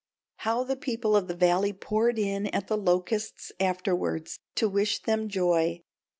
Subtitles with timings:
[0.37, 5.29] How the people of the Valley poured in at The Locusts afterward to wish them
[5.29, 5.83] joy!